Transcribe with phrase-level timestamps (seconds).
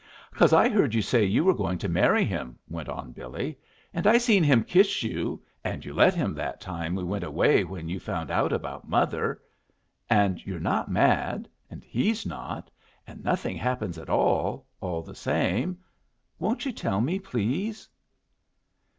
[0.33, 3.59] "Cause I heard you say you were going to marry him," went on Billy.
[3.93, 7.63] "And I seen him kiss you and you let him that time we went away
[7.63, 9.43] when you found out about mother.
[10.09, 12.71] And you're not mad, and he's not,
[13.05, 15.77] and nothing happens at all, all the same!
[16.39, 17.87] Won't you tell me, please?"